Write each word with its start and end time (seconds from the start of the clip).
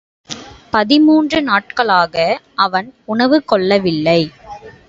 பதின்மூன்று 0.71 1.41
நாட்களாக 1.41 2.15
அவன் 2.55 2.89
உணவுகொள்ளவில்லை. 3.07 4.21